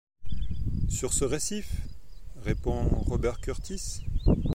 Sur 0.89 1.13
ce 1.13 1.25
récif? 1.25 1.73
répond 2.37 2.85
Robert 3.05 3.39
Kurtis. 3.39 4.03